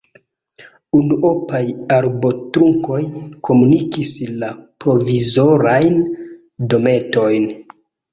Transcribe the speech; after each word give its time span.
Unuopaj 0.99 1.59
arbotrunkoj 1.97 2.97
komunikis 3.49 4.13
la 4.45 4.49
provizorajn 4.85 6.01
dometojn. 6.73 7.47